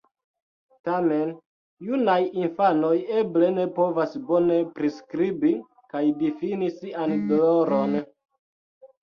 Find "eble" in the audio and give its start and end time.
3.17-3.51